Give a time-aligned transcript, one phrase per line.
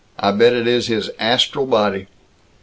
[0.17, 2.07] I bet it is his astral body!"